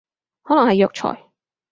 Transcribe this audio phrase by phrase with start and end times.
[0.41, 1.25] 可能係藥材